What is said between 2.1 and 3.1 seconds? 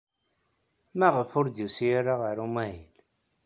ɣer umahil?